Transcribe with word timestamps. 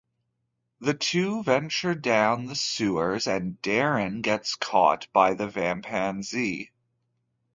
The 0.79 0.95
two 0.95 1.43
venture 1.43 1.93
down 1.93 2.47
the 2.47 2.55
sewers 2.55 3.27
and 3.27 3.61
Darren 3.61 4.23
gets 4.23 4.55
caught 4.55 5.05
by 5.13 5.35
the 5.35 5.47
vampaneze. 5.47 6.69